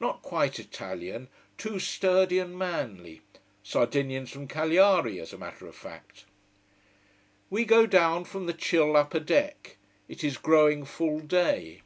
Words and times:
Not 0.00 0.22
quite 0.22 0.58
Italian, 0.58 1.28
too 1.56 1.78
sturdy 1.78 2.40
and 2.40 2.58
manly. 2.58 3.20
Sardinians 3.62 4.28
from 4.28 4.48
Cagliari, 4.48 5.20
as 5.20 5.32
a 5.32 5.38
matter 5.38 5.68
of 5.68 5.76
fact. 5.76 6.24
We 7.48 7.64
go 7.64 7.86
down 7.86 8.24
from 8.24 8.46
the 8.46 8.54
chill 8.54 8.96
upper 8.96 9.20
deck. 9.20 9.76
It 10.08 10.24
is 10.24 10.36
growing 10.36 10.84
full 10.84 11.20
day. 11.20 11.82